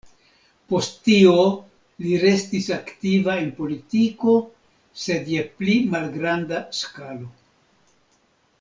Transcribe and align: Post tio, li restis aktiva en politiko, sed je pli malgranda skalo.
Post 0.71 0.95
tio, 1.07 1.33
li 2.05 2.15
restis 2.23 2.69
aktiva 2.77 3.35
en 3.43 3.51
politiko, 3.59 4.35
sed 5.03 5.31
je 5.35 5.45
pli 5.61 5.77
malgranda 5.95 6.63
skalo. 6.81 7.29